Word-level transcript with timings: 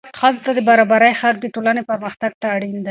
ښځو 0.19 0.39
ته 0.45 0.51
د 0.57 0.59
برابرۍ 0.69 1.13
حق 1.19 1.35
د 1.41 1.45
ټولنې 1.55 1.81
پرمختګ 1.89 2.31
ته 2.41 2.45
اړین 2.55 2.71
دی. 2.73 2.79